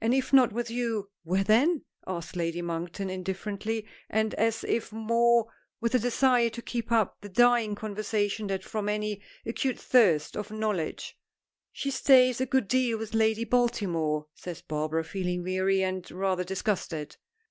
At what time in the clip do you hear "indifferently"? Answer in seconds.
3.10-3.86